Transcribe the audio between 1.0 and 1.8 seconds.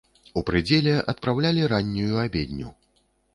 адпраўлялі